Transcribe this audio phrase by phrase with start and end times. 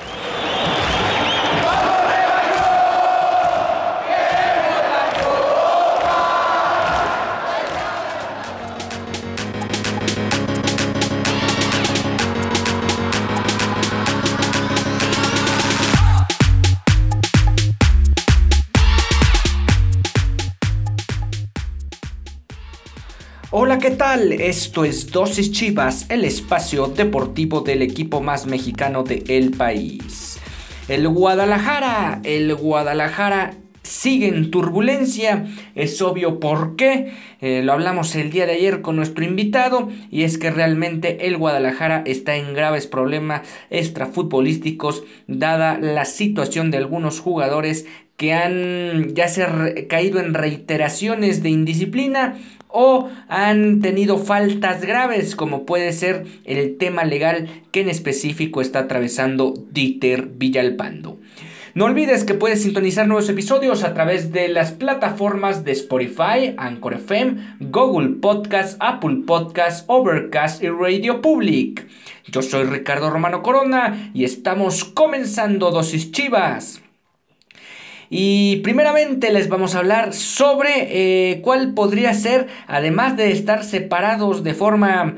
[0.00, 0.81] 何?
[23.82, 24.30] ¿Qué tal?
[24.30, 30.38] Esto es Dosis Chivas, el espacio deportivo del equipo más mexicano de el país.
[30.86, 38.30] El Guadalajara, el Guadalajara sigue en turbulencia, es obvio por qué, eh, lo hablamos el
[38.30, 42.86] día de ayer con nuestro invitado y es que realmente el Guadalajara está en graves
[42.86, 51.42] problemas extrafutbolísticos dada la situación de algunos jugadores que han ya se caído en reiteraciones
[51.42, 52.36] de indisciplina
[52.72, 58.80] o han tenido faltas graves como puede ser el tema legal que en específico está
[58.80, 61.18] atravesando Dieter Villalpando.
[61.74, 66.94] No olvides que puedes sintonizar nuevos episodios a través de las plataformas de Spotify, Anchor
[66.94, 71.86] FM, Google Podcast, Apple Podcast, Overcast y Radio Public.
[72.26, 76.81] Yo soy Ricardo Romano Corona y estamos comenzando Dosis Chivas.
[78.14, 84.44] Y primeramente les vamos a hablar sobre eh, cuál podría ser, además de estar separados
[84.44, 85.16] de forma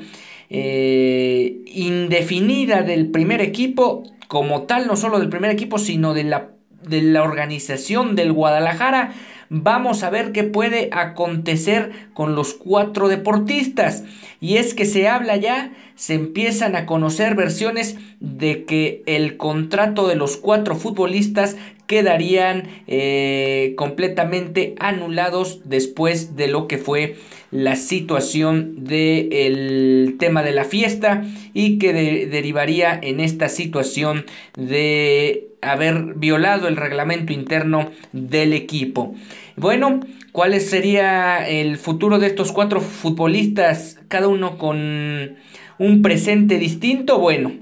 [0.48, 6.50] eh, indefinida del primer equipo, como tal, no solo del primer equipo, sino de la,
[6.88, 9.12] de la organización del Guadalajara,
[9.50, 14.04] vamos a ver qué puede acontecer con los cuatro deportistas.
[14.40, 20.06] Y es que se habla ya, se empiezan a conocer versiones de que el contrato
[20.06, 21.56] de los cuatro futbolistas
[21.86, 27.16] quedarían eh, completamente anulados después de lo que fue
[27.50, 31.92] la situación del tema de la fiesta y que
[32.26, 34.24] derivaría en esta situación
[34.56, 39.14] de haber violado el reglamento interno del equipo.
[39.56, 40.00] Bueno,
[40.32, 45.36] ¿cuál sería el futuro de estos cuatro futbolistas, cada uno con
[45.78, 47.18] un presente distinto?
[47.18, 47.52] Bueno,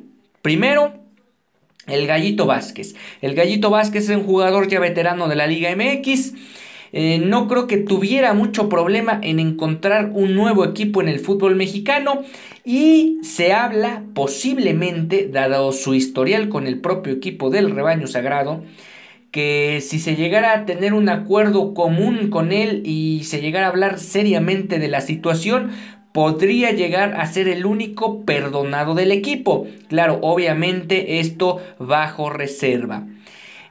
[0.41, 1.02] primero
[1.87, 2.95] el Gallito Vázquez.
[3.21, 6.35] El Gallito Vázquez es un jugador ya veterano de la Liga MX.
[6.95, 11.57] Eh, no creo que tuviera mucho problema en encontrar un nuevo equipo en el fútbol
[11.57, 12.23] mexicano
[12.65, 18.63] y se habla posiblemente, dado su historial con el propio equipo del rebaño sagrado,
[19.31, 23.71] que si se llegara a tener un acuerdo común con él y se llegara a
[23.71, 25.71] hablar seriamente de la situación,
[26.13, 29.67] podría llegar a ser el único perdonado del equipo.
[29.89, 33.07] Claro, obviamente esto bajo reserva.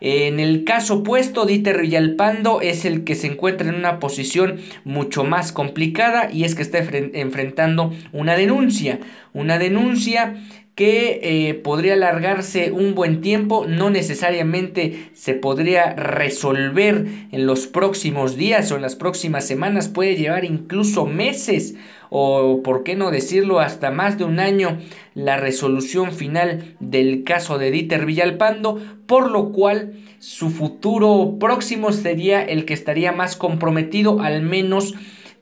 [0.04, 5.24] En el caso opuesto, Dieter Villalpando es el que se encuentra en una posición mucho
[5.24, 9.00] más complicada y es que está enfrentando una denuncia.
[9.34, 10.34] Una denuncia
[10.76, 18.38] que eh, podría alargarse un buen tiempo, no necesariamente se podría resolver en los próximos
[18.38, 21.76] días o en las próximas semanas, puede llevar incluso meses
[22.10, 24.78] o por qué no decirlo hasta más de un año
[25.14, 32.42] la resolución final del caso de Dieter Villalpando, por lo cual su futuro próximo sería
[32.44, 34.94] el que estaría más comprometido, al menos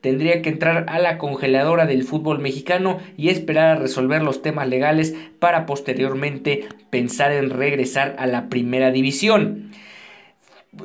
[0.02, 4.68] tendría que entrar a la congeladora del fútbol mexicano y esperar a resolver los temas
[4.68, 9.72] legales para posteriormente pensar en regresar a la primera división.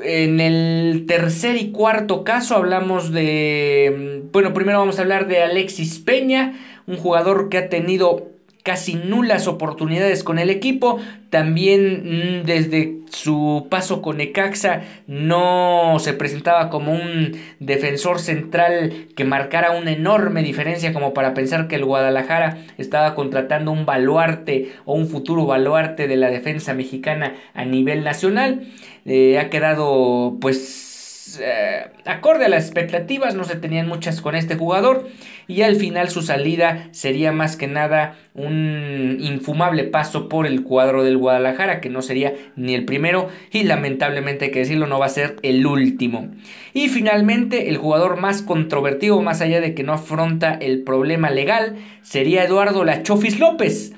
[0.03, 5.99] En el tercer y cuarto caso hablamos de, bueno, primero vamos a hablar de Alexis
[5.99, 6.55] Peña,
[6.87, 8.34] un jugador que ha tenido
[8.65, 10.99] casi nulas oportunidades con el equipo.
[11.31, 19.25] También mm, desde su paso con Ecaxa no se presentaba como un defensor central que
[19.25, 24.95] marcara una enorme diferencia como para pensar que el Guadalajara estaba contratando un baluarte o
[24.95, 28.63] un futuro baluarte de la defensa mexicana a nivel nacional.
[29.05, 30.94] Eh, ha quedado pues
[31.43, 35.09] eh, acorde a las expectativas, no se tenían muchas con este jugador
[35.47, 41.05] y al final su salida sería más que nada un infumable paso por el cuadro
[41.05, 45.07] del Guadalajara, que no sería ni el primero y lamentablemente hay que decirlo no va
[45.07, 46.29] a ser el último.
[46.73, 51.77] Y finalmente el jugador más controvertido, más allá de que no afronta el problema legal,
[52.03, 53.93] sería Eduardo Lachofis López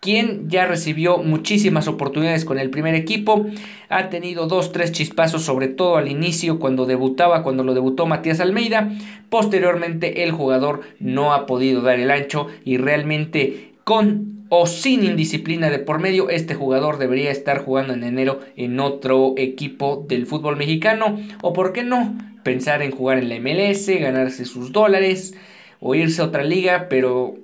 [0.00, 3.46] quien ya recibió muchísimas oportunidades con el primer equipo,
[3.88, 8.40] ha tenido dos, tres chispazos, sobre todo al inicio cuando debutaba, cuando lo debutó Matías
[8.40, 8.92] Almeida,
[9.28, 15.68] posteriormente el jugador no ha podido dar el ancho y realmente con o sin indisciplina
[15.70, 20.56] de por medio, este jugador debería estar jugando en enero en otro equipo del fútbol
[20.56, 21.20] mexicano.
[21.42, 25.34] O por qué no, pensar en jugar en la MLS, ganarse sus dólares
[25.80, 27.36] o irse a otra liga, pero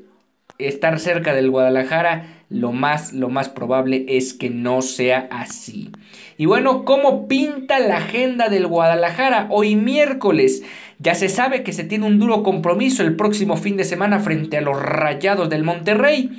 [0.58, 5.90] estar cerca del Guadalajara lo más, lo más probable es que no sea así.
[6.36, 10.62] Y bueno, ¿cómo pinta la agenda del Guadalajara hoy miércoles?
[10.98, 14.58] Ya se sabe que se tiene un duro compromiso el próximo fin de semana frente
[14.58, 16.30] a los Rayados del Monterrey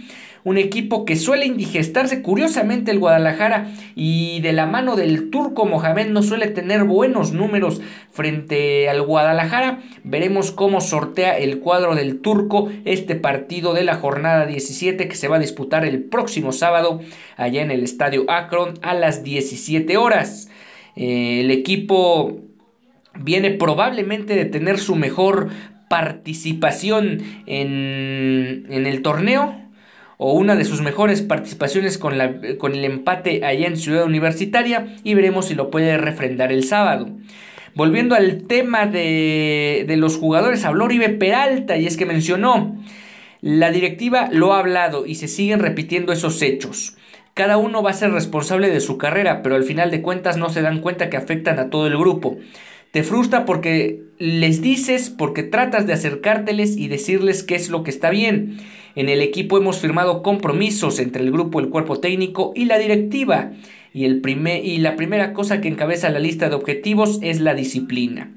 [0.46, 6.10] un equipo que suele indigestarse curiosamente el Guadalajara y de la mano del turco Mohamed
[6.10, 7.82] no suele tener buenos números
[8.12, 9.80] frente al Guadalajara.
[10.04, 15.28] Veremos cómo sortea el cuadro del turco este partido de la jornada 17 que se
[15.28, 17.02] va a disputar el próximo sábado
[17.38, 20.52] allá en el estadio Akron a las 17 horas.
[20.96, 22.38] Eh, el equipo
[23.16, 25.50] viene probablemente de tener su mejor
[25.90, 29.65] participación en, en el torneo
[30.18, 34.96] o una de sus mejores participaciones con, la, con el empate allá en Ciudad Universitaria
[35.04, 37.10] y veremos si lo puede refrendar el sábado.
[37.74, 42.78] Volviendo al tema de, de los jugadores, habló Oribe Peralta y es que mencionó,
[43.42, 46.96] la directiva lo ha hablado y se siguen repitiendo esos hechos.
[47.34, 50.50] Cada uno va a ser responsable de su carrera, pero al final de cuentas no
[50.50, 52.38] se dan cuenta que afectan a todo el grupo.
[52.92, 57.90] Te frustra porque les dices, porque tratas de acercárteles y decirles qué es lo que
[57.90, 58.60] está bien.
[58.96, 63.52] En el equipo hemos firmado compromisos entre el grupo, el cuerpo técnico y la directiva.
[63.94, 67.54] Y, el primer, y la primera cosa que encabeza la lista de objetivos es la
[67.54, 68.32] disciplina.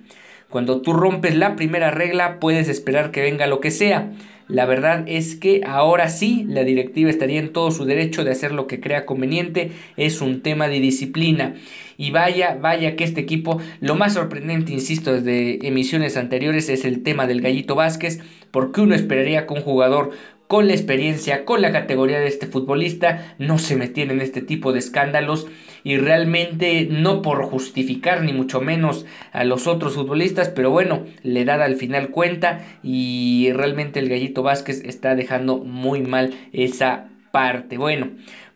[0.50, 4.12] Cuando tú rompes la primera regla puedes esperar que venga lo que sea.
[4.48, 8.52] La verdad es que ahora sí la directiva estaría en todo su derecho de hacer
[8.52, 9.72] lo que crea conveniente.
[9.98, 11.54] Es un tema de disciplina.
[11.98, 17.02] Y vaya, vaya que este equipo, lo más sorprendente, insisto, desde emisiones anteriores, es el
[17.02, 18.20] tema del Gallito Vázquez,
[18.50, 20.12] porque uno esperaría que un jugador
[20.48, 24.72] con la experiencia, con la categoría de este futbolista, no se metiera en este tipo
[24.72, 25.46] de escándalos
[25.84, 31.44] y realmente no por justificar ni mucho menos a los otros futbolistas, pero bueno, le
[31.44, 37.76] da al final cuenta y realmente el Gallito Vázquez está dejando muy mal esa parte.
[37.76, 38.08] Bueno,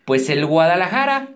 [0.03, 1.29] pues el Guadalajara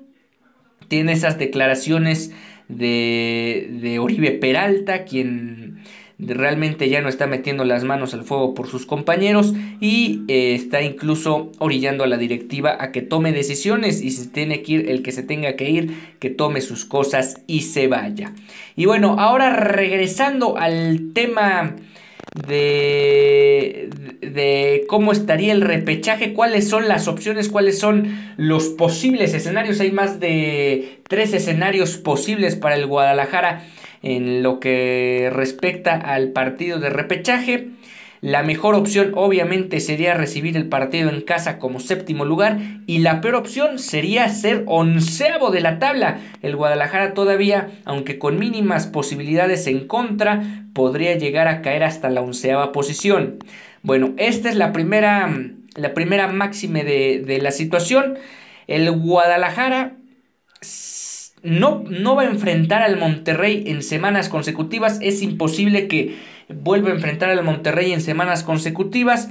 [0.88, 2.34] tiene esas declaraciones
[2.68, 5.84] de, de Oribe Peralta, quien
[6.20, 10.82] realmente ya no está metiendo las manos al fuego por sus compañeros y eh, está
[10.82, 15.04] incluso orillando a la directiva a que tome decisiones y si tiene que ir el
[15.04, 18.34] que se tenga que ir, que tome sus cosas y se vaya.
[18.76, 21.76] Y bueno, ahora regresando al tema
[22.48, 23.90] de,
[24.22, 29.80] de, cómo estaría el repechaje, cuáles son las opciones, cuáles son los posibles escenarios.
[29.80, 33.64] Hay más de tres escenarios posibles para el Guadalajara
[34.02, 37.70] en lo que respecta al partido de repechaje.
[38.20, 42.58] La mejor opción obviamente sería recibir el partido en casa como séptimo lugar
[42.88, 46.20] y la peor opción sería ser onceavo de la tabla.
[46.42, 52.22] El Guadalajara todavía, aunque con mínimas posibilidades en contra, podría llegar a caer hasta la
[52.22, 53.38] onceava posición.
[53.84, 55.32] Bueno, esta es la primera,
[55.76, 58.18] la primera máxime de, de la situación.
[58.66, 59.94] El Guadalajara
[61.48, 65.00] no, no va a enfrentar al Monterrey en semanas consecutivas.
[65.02, 66.16] Es imposible que
[66.50, 69.30] vuelva a enfrentar al Monterrey en semanas consecutivas.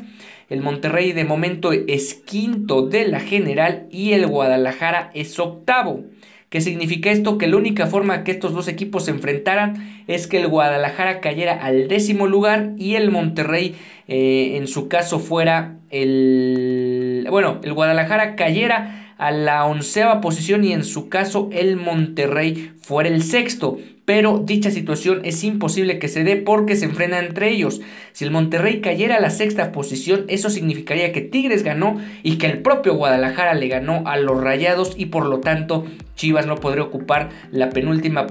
[0.48, 6.04] El Monterrey de momento es quinto de la general y el Guadalajara es octavo.
[6.48, 7.36] ¿Qué significa esto?
[7.36, 11.62] Que la única forma que estos dos equipos se enfrentaran es que el Guadalajara cayera
[11.62, 13.74] al décimo lugar y el Monterrey
[14.08, 17.26] eh, en su caso fuera el...
[17.28, 23.08] Bueno, el Guadalajara cayera a la onceava posición y en su caso el Monterrey fuera
[23.08, 23.78] el sexto.
[24.04, 27.80] Pero dicha situación es imposible que se dé porque se enfrentan entre ellos.
[28.12, 32.46] Si el Monterrey cayera a la sexta posición, eso significaría que Tigres ganó y que
[32.46, 36.84] el propio Guadalajara le ganó a los Rayados y por lo tanto Chivas no podría
[36.84, 38.28] ocupar la penúltima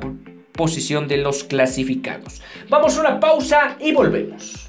[0.53, 2.41] posición de los clasificados.
[2.69, 4.64] Vamos a una pausa y volvemos.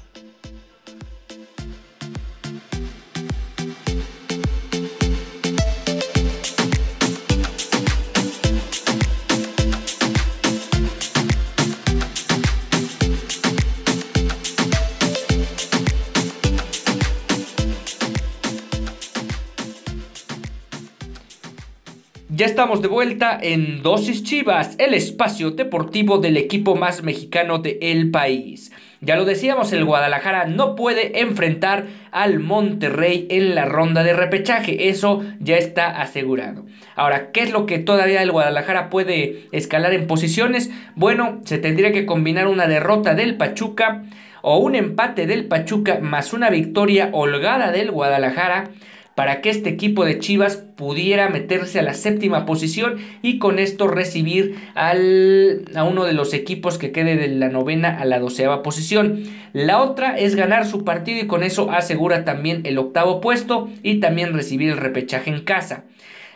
[22.37, 28.11] Ya estamos de vuelta en Dosis Chivas, el espacio deportivo del equipo más mexicano del
[28.11, 28.71] país.
[29.01, 34.89] Ya lo decíamos, el Guadalajara no puede enfrentar al Monterrey en la ronda de repechaje.
[34.89, 36.67] Eso ya está asegurado.
[36.95, 40.69] Ahora, ¿qué es lo que todavía el Guadalajara puede escalar en posiciones?
[40.93, 44.03] Bueno, se tendría que combinar una derrota del Pachuca
[44.43, 48.69] o un empate del Pachuca más una victoria holgada del Guadalajara
[49.17, 53.87] para que este equipo de Chivas pudiera meterse a la séptima posición y con esto
[53.87, 58.61] recibir al, a uno de los equipos que quede de la novena a la doceava
[58.61, 59.23] posición.
[59.53, 63.99] La otra es ganar su partido y con eso asegura también el octavo puesto y
[64.01, 65.85] también recibir el repechaje en casa.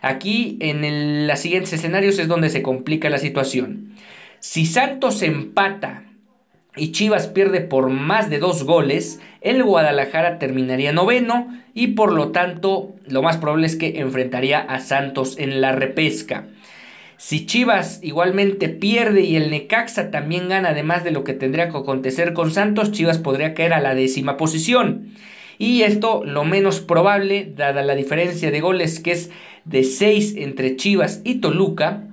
[0.01, 3.91] Aquí en los siguientes escenarios es donde se complica la situación.
[4.39, 6.05] Si Santos empata
[6.75, 12.29] y Chivas pierde por más de dos goles, el Guadalajara terminaría noveno y por lo
[12.29, 16.47] tanto lo más probable es que enfrentaría a Santos en la repesca.
[17.17, 21.77] Si Chivas igualmente pierde y el Necaxa también gana, además de lo que tendría que
[21.77, 25.13] acontecer con Santos, Chivas podría caer a la décima posición.
[25.59, 29.29] Y esto lo menos probable, dada la diferencia de goles que es
[29.65, 32.07] de 6 entre Chivas y Toluca,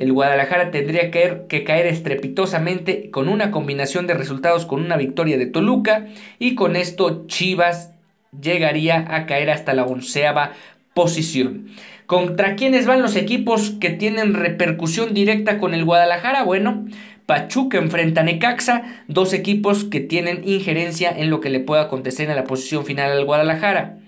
[0.00, 5.44] el Guadalajara tendría que, caer estrepitosamente con una combinación de resultados con una victoria de
[5.44, 6.06] Toluca
[6.38, 7.92] y con esto Chivas
[8.40, 10.52] llegaría a caer hasta la onceava
[10.94, 11.66] posición.
[12.06, 16.44] ¿Contra quiénes van los equipos que tienen repercusión directa con el Guadalajara?
[16.44, 16.86] Bueno,
[17.26, 22.30] Pachuca enfrenta a Necaxa, dos equipos que tienen injerencia en lo que le pueda acontecer
[22.30, 23.98] en la posición final al Guadalajara.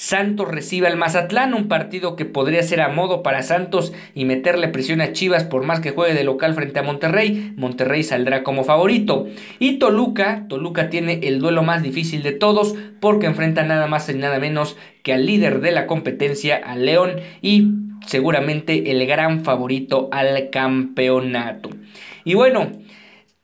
[0.00, 4.68] Santos recibe al Mazatlán, un partido que podría ser a modo para Santos y meterle
[4.68, 7.52] presión a Chivas por más que juegue de local frente a Monterrey.
[7.58, 9.26] Monterrey saldrá como favorito.
[9.58, 14.14] Y Toluca, Toluca tiene el duelo más difícil de todos porque enfrenta nada más y
[14.14, 17.68] nada menos que al líder de la competencia, a León, y
[18.06, 21.68] seguramente el gran favorito al campeonato.
[22.24, 22.72] Y bueno,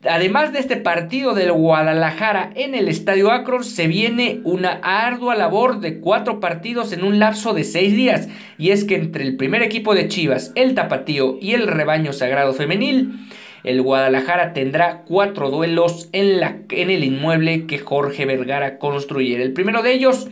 [0.04, 5.80] Además de este partido del Guadalajara en el Estadio Akron, se viene una ardua labor
[5.80, 8.28] de cuatro partidos en un lapso de seis días.
[8.58, 12.52] Y es que entre el primer equipo de Chivas, el Tapatío y el Rebaño Sagrado
[12.52, 13.26] Femenil,
[13.64, 19.42] el Guadalajara tendrá cuatro duelos en, la, en el inmueble que Jorge Vergara construyera.
[19.42, 20.28] El primero de ellos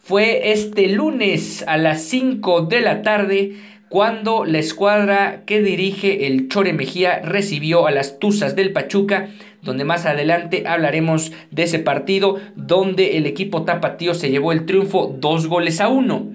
[0.00, 3.54] fue este lunes a las 5 de la tarde
[3.88, 9.28] cuando la escuadra que dirige el Chore Mejía recibió a las Tuzas del Pachuca,
[9.62, 15.14] donde más adelante hablaremos de ese partido, donde el equipo tapatío se llevó el triunfo
[15.18, 16.32] dos goles a uno.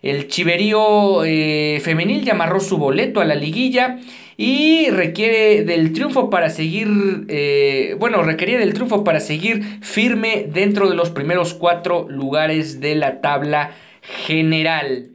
[0.00, 3.98] El chiverío eh, femenil ya amarró su boleto a la liguilla
[4.36, 6.88] y requiere del triunfo para seguir,
[7.28, 12.94] eh, bueno, requería del triunfo para seguir firme dentro de los primeros cuatro lugares de
[12.94, 13.72] la tabla
[14.26, 15.08] general.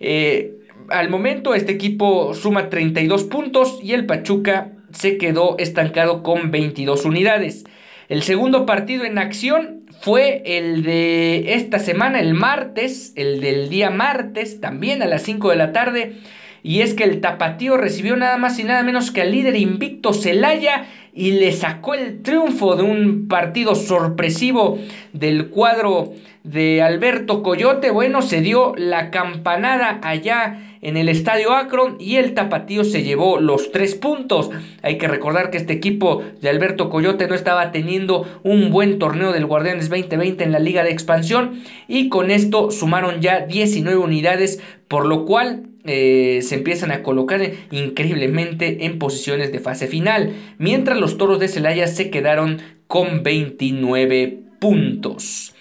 [0.00, 0.57] Eh,
[0.90, 7.04] al momento este equipo suma 32 puntos y el Pachuca se quedó estancado con 22
[7.04, 7.64] unidades.
[8.08, 13.90] El segundo partido en acción fue el de esta semana, el martes, el del día
[13.90, 16.14] martes, también a las 5 de la tarde.
[16.62, 20.12] Y es que el Tapatío recibió nada más y nada menos que al líder invicto
[20.12, 24.78] Celaya y le sacó el triunfo de un partido sorpresivo
[25.12, 26.12] del cuadro
[26.44, 27.90] de Alberto Coyote.
[27.90, 33.40] Bueno, se dio la campanada allá en el estadio Akron y el Tapatío se llevó
[33.40, 34.50] los tres puntos.
[34.82, 39.32] Hay que recordar que este equipo de Alberto Coyote no estaba teniendo un buen torneo
[39.32, 44.62] del Guardianes 2020 en la Liga de Expansión y con esto sumaron ya 19 unidades,
[44.88, 50.98] por lo cual eh, se empiezan a colocar increíblemente en posiciones de fase final, mientras
[50.98, 55.54] los Toros de Celaya se quedaron con 29 puntos.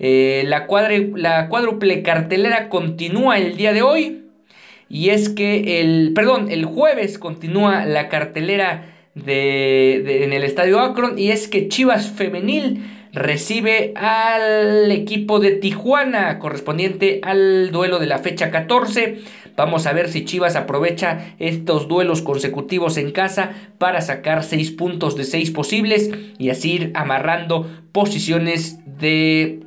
[0.00, 0.66] Eh, la,
[1.16, 4.27] la cuádruple cartelera continúa el día de hoy.
[4.88, 11.18] Y es que el, perdón, el jueves continúa la cartelera de, en el Estadio Akron
[11.18, 18.18] y es que Chivas Femenil recibe al equipo de Tijuana correspondiente al duelo de la
[18.18, 19.18] fecha 14.
[19.56, 25.16] Vamos a ver si Chivas aprovecha estos duelos consecutivos en casa para sacar 6 puntos
[25.16, 29.60] de 6 posibles y así ir amarrando posiciones de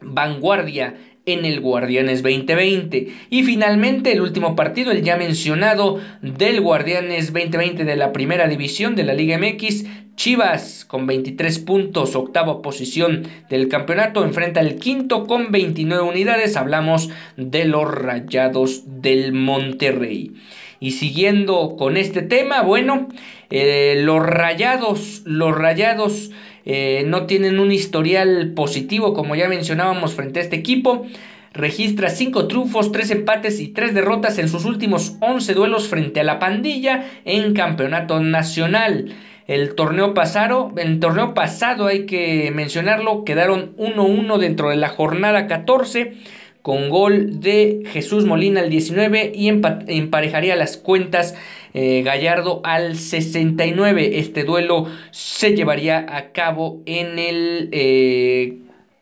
[0.00, 3.08] vanguardia en el Guardianes 2020.
[3.30, 8.94] Y finalmente el último partido, el ya mencionado del Guardianes 2020 de la primera división
[8.94, 9.84] de la Liga MX.
[10.14, 16.56] Chivas con 23 puntos, octava posición del campeonato, enfrenta el quinto con 29 unidades.
[16.56, 20.34] Hablamos de los Rayados del Monterrey.
[20.80, 23.08] Y siguiendo con este tema, bueno,
[23.50, 26.30] eh, los Rayados, los Rayados
[26.64, 31.06] eh, no tienen un historial positivo, como ya mencionábamos, frente a este equipo.
[31.52, 36.24] Registra 5 triunfos, 3 empates y 3 derrotas en sus últimos 11 duelos frente a
[36.24, 39.14] la pandilla en campeonato nacional.
[39.46, 45.46] El torneo pasado, el torneo pasado hay que mencionarlo, quedaron 1-1 dentro de la jornada
[45.46, 46.14] 14
[46.62, 51.34] con gol de Jesús Molina al 19 y emparejaría las cuentas
[51.74, 54.18] eh, Gallardo al 69.
[54.18, 58.58] Este duelo se llevaría a cabo en el, eh,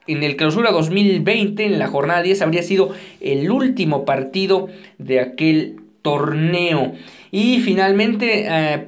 [0.07, 5.76] en el clausura 2020, en la jornada 10, habría sido el último partido de aquel
[6.02, 6.93] torneo.
[7.31, 8.47] Y finalmente...
[8.49, 8.87] Eh,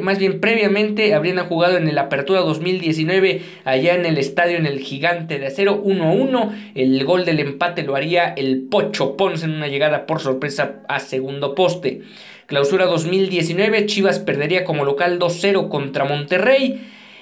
[0.00, 4.80] más bien previamente habrían jugado en el Apertura 2019 allá en el estadio en el
[4.80, 6.72] Gigante de Acero 1-1.
[6.74, 11.00] El gol del empate lo haría el Pocho Pons en una llegada por sorpresa a
[11.00, 12.02] segundo poste.
[12.46, 16.80] Clausura 2019, Chivas perdería como local 2-0 contra Monterrey.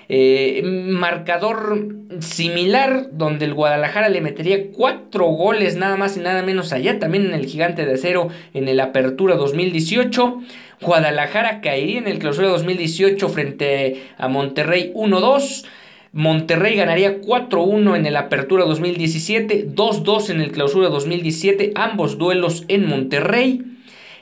[0.09, 1.89] Eh, marcador
[2.21, 7.25] similar donde el Guadalajara le metería cuatro goles nada más y nada menos allá también
[7.27, 10.41] en el gigante de acero en el apertura 2018
[10.83, 15.65] Guadalajara caería en el clausura 2018 frente a Monterrey 1-2
[16.15, 22.87] Monterrey ganaría 4-1 en el Apertura 2017, 2-2 en el Clausura 2017, ambos duelos en
[22.87, 23.74] Monterrey.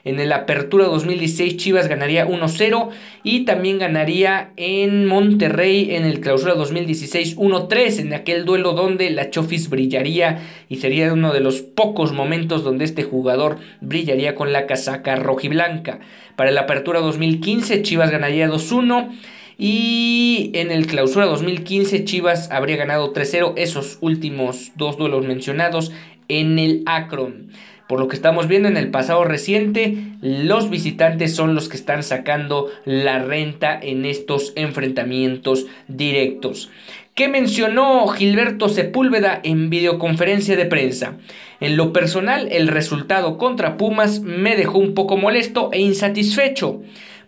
[0.04, 2.88] En el Apertura 2016 Chivas ganaría 1-0
[3.22, 9.30] y también ganaría en Monterrey en el Clausura 2016 1-3 en aquel duelo donde la
[9.30, 14.66] Chofis brillaría y sería uno de los pocos momentos donde este jugador brillaría con la
[14.66, 16.00] casaca rojiblanca.
[16.34, 19.10] Para el Apertura 2015 Chivas ganaría 2-1.
[19.58, 25.92] Y en el clausura 2015 Chivas habría ganado 3-0 esos últimos dos duelos mencionados
[26.28, 27.50] en el Akron.
[27.92, 32.02] Por lo que estamos viendo en el pasado reciente, los visitantes son los que están
[32.02, 36.70] sacando la renta en estos enfrentamientos directos.
[37.14, 41.18] ¿Qué mencionó Gilberto Sepúlveda en videoconferencia de prensa?
[41.60, 46.80] En lo personal, el resultado contra Pumas me dejó un poco molesto e insatisfecho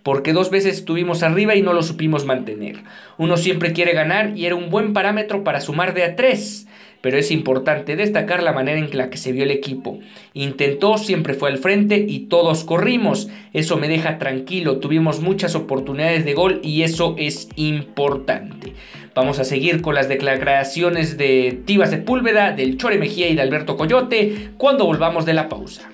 [0.02, 2.76] porque dos veces estuvimos arriba y no lo supimos mantener.
[3.18, 6.66] Uno siempre quiere ganar y era un buen parámetro para sumar de a tres
[7.04, 9.98] pero es importante destacar la manera en la que se vio el equipo.
[10.32, 13.28] Intentó, siempre fue al frente y todos corrimos.
[13.52, 18.72] Eso me deja tranquilo, tuvimos muchas oportunidades de gol y eso es importante.
[19.14, 23.76] Vamos a seguir con las declaraciones de Tiva Sepúlveda, del Chore Mejía y de Alberto
[23.76, 25.93] Coyote cuando volvamos de la pausa.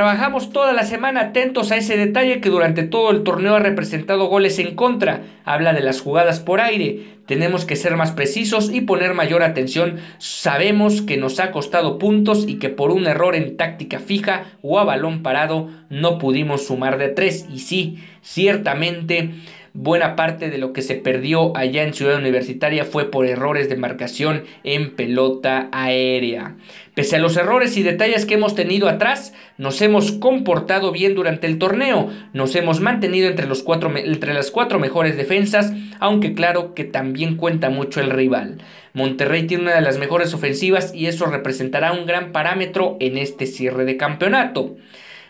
[0.00, 4.28] Trabajamos toda la semana atentos a ese detalle que durante todo el torneo ha representado
[4.28, 5.24] goles en contra.
[5.44, 7.18] Habla de las jugadas por aire.
[7.26, 9.98] Tenemos que ser más precisos y poner mayor atención.
[10.16, 14.78] Sabemos que nos ha costado puntos y que por un error en táctica fija o
[14.78, 17.46] a balón parado no pudimos sumar de tres.
[17.52, 19.32] Y sí, ciertamente
[19.72, 23.76] buena parte de lo que se perdió allá en Ciudad Universitaria fue por errores de
[23.76, 26.56] marcación en pelota aérea.
[26.94, 31.46] Pese a los errores y detalles que hemos tenido atrás, nos hemos comportado bien durante
[31.46, 36.74] el torneo, nos hemos mantenido entre, los cuatro, entre las cuatro mejores defensas, aunque claro
[36.74, 38.58] que también cuenta mucho el rival.
[38.92, 43.46] Monterrey tiene una de las mejores ofensivas y eso representará un gran parámetro en este
[43.46, 44.76] cierre de campeonato.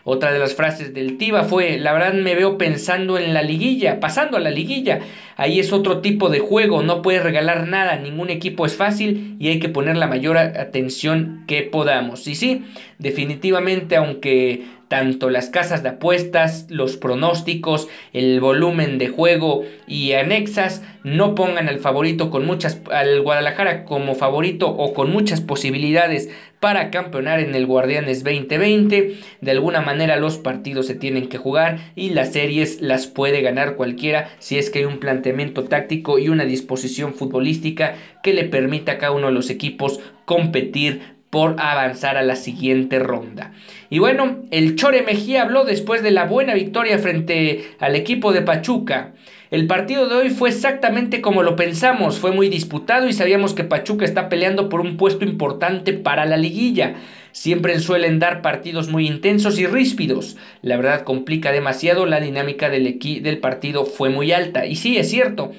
[0.03, 3.99] Otra de las frases del Tiva fue, la verdad me veo pensando en la liguilla,
[3.99, 4.99] pasando a la liguilla.
[5.35, 9.49] Ahí es otro tipo de juego, no puedes regalar nada, ningún equipo es fácil y
[9.49, 12.27] hay que poner la mayor atención que podamos.
[12.27, 12.65] Y sí,
[12.97, 20.83] definitivamente, aunque tanto las casas de apuestas, los pronósticos, el volumen de juego y anexas
[21.05, 26.29] no pongan al favorito con muchas al Guadalajara como favorito o con muchas posibilidades
[26.61, 29.17] para campeonar en el Guardianes 2020.
[29.41, 33.75] De alguna manera los partidos se tienen que jugar y las series las puede ganar
[33.75, 38.93] cualquiera si es que hay un planteamiento táctico y una disposición futbolística que le permita
[38.93, 43.53] a cada uno de los equipos competir por avanzar a la siguiente ronda.
[43.89, 48.41] Y bueno, el Chore Mejía habló después de la buena victoria frente al equipo de
[48.41, 49.13] Pachuca.
[49.49, 53.63] El partido de hoy fue exactamente como lo pensamos, fue muy disputado y sabíamos que
[53.63, 56.95] Pachuca está peleando por un puesto importante para la liguilla.
[57.31, 60.37] Siempre suelen dar partidos muy intensos y ríspidos.
[60.61, 64.65] La verdad complica demasiado, la dinámica del, del partido fue muy alta.
[64.65, 65.51] Y sí, es cierto.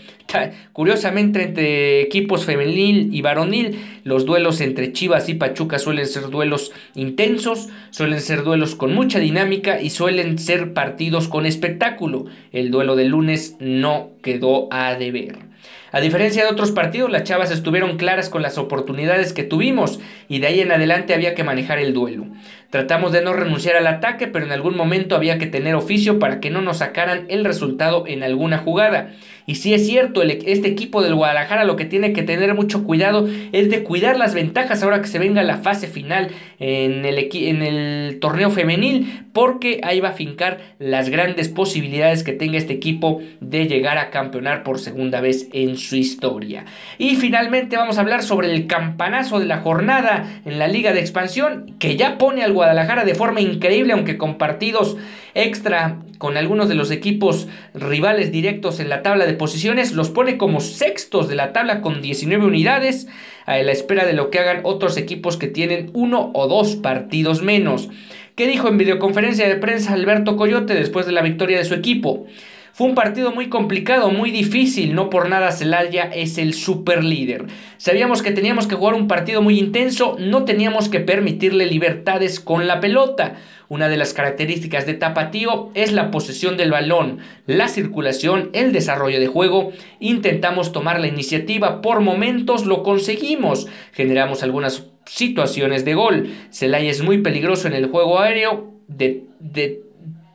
[0.73, 6.73] Curiosamente, entre equipos femenil y varonil, los duelos entre Chivas y Pachuca suelen ser duelos
[6.95, 12.27] intensos, suelen ser duelos con mucha dinámica y suelen ser partidos con espectáculo.
[12.53, 15.52] El duelo del lunes no quedó a deber.
[15.93, 20.39] A diferencia de otros partidos, las Chavas estuvieron claras con las oportunidades que tuvimos y
[20.39, 22.27] de ahí en adelante había que manejar el duelo.
[22.73, 26.41] Tratamos de no renunciar al ataque, pero en algún momento había que tener oficio para
[26.41, 29.13] que no nos sacaran el resultado en alguna jugada.
[29.45, 32.85] Y si es cierto, e, este equipo del Guadalajara lo que tiene que tener mucho
[32.85, 36.31] cuidado es de cuidar las ventajas ahora que se venga la fase final
[36.61, 42.33] en el, en el torneo femenil, porque ahí va a fincar las grandes posibilidades que
[42.33, 46.65] tenga este equipo de llegar a campeonar por segunda vez en su historia.
[46.97, 51.01] Y finalmente vamos a hablar sobre el campanazo de la jornada en la Liga de
[51.01, 52.62] Expansión, que ya pone al Guadalajara
[53.05, 54.97] de forma increíble, aunque con partidos
[55.35, 60.37] extra con algunos de los equipos rivales directos en la tabla de posiciones, los pone
[60.37, 63.09] como sextos de la tabla con 19 unidades,
[63.47, 67.43] a la espera de lo que hagan otros equipos que tienen uno o dos partidos
[67.43, 67.89] menos.
[68.37, 72.27] ¿Qué dijo en videoconferencia de prensa Alberto Coyote después de la victoria de su equipo?
[72.75, 77.45] Fue un partido muy complicado, muy difícil, no por nada Celaya es el super líder.
[77.77, 82.67] Sabíamos que teníamos que jugar un partido muy intenso, no teníamos que permitirle libertades con
[82.67, 83.35] la pelota.
[83.69, 89.21] Una de las características de Tapatío es la posesión del balón, la circulación, el desarrollo
[89.21, 89.73] de juego.
[90.01, 93.67] Intentamos tomar la iniciativa, por momentos lo conseguimos.
[93.93, 96.31] Generamos algunas situaciones de gol.
[96.49, 98.73] Celaya es muy peligroso en el juego aéreo.
[98.89, 99.83] De, de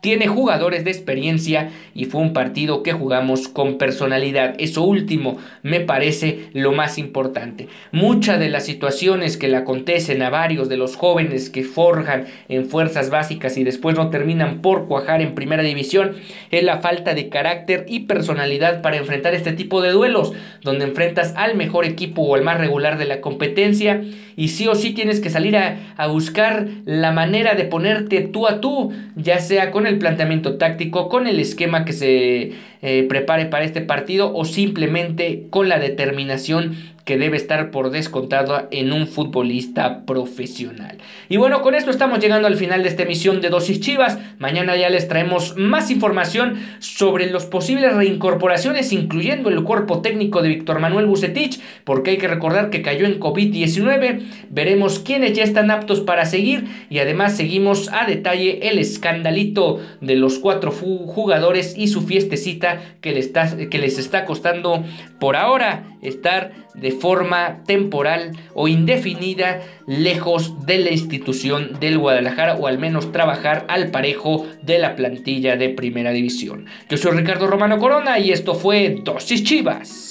[0.08, 4.56] tiene jugadores de experiencia y fue un partido que jugamos con personalidad.
[4.58, 7.68] Eso último me parece lo más importante.
[7.92, 12.68] Muchas de las situaciones que le acontecen a varios de los jóvenes que forjan en
[12.68, 16.14] fuerzas básicas y después no terminan por cuajar en primera división
[16.52, 21.34] es la falta de carácter y personalidad para enfrentar este tipo de duelos, donde enfrentas
[21.36, 24.04] al mejor equipo o al más regular de la competencia
[24.38, 28.48] y sí o sí tienes que salir a, a buscar la manera de ponerte tú
[28.48, 33.46] a tú, ya sea con el planteamiento táctico, con el esquema que se eh, prepare
[33.46, 36.76] para este partido o simplemente con la determinación
[37.08, 40.98] que debe estar por descontado en un futbolista profesional.
[41.30, 44.20] Y bueno, con esto estamos llegando al final de esta emisión de Dosis Chivas.
[44.40, 50.50] Mañana ya les traemos más información sobre los posibles reincorporaciones, incluyendo el cuerpo técnico de
[50.50, 54.24] Víctor Manuel Bucetich, porque hay que recordar que cayó en COVID-19.
[54.50, 60.18] Veremos quiénes ya están aptos para seguir y además seguimos a detalle el escandalito de
[60.18, 64.84] los cuatro jugadores y su fiestecita que les está, que les está costando
[65.22, 72.68] por ahora estar de forma temporal o indefinida lejos de la institución del Guadalajara o
[72.68, 76.66] al menos trabajar al parejo de la plantilla de primera división.
[76.90, 80.07] Yo soy Ricardo Romano Corona y esto fue Dosis Chivas.